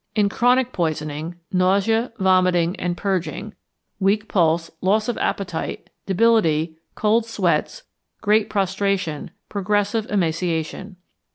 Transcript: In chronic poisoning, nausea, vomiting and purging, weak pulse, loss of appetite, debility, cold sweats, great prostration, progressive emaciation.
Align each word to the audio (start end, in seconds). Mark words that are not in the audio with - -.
In 0.15 0.29
chronic 0.29 0.73
poisoning, 0.73 1.35
nausea, 1.51 2.11
vomiting 2.17 2.75
and 2.77 2.97
purging, 2.97 3.53
weak 3.99 4.27
pulse, 4.27 4.71
loss 4.81 5.07
of 5.07 5.15
appetite, 5.19 5.91
debility, 6.07 6.79
cold 6.95 7.27
sweats, 7.27 7.83
great 8.19 8.49
prostration, 8.49 9.29
progressive 9.47 10.09
emaciation. 10.09 10.95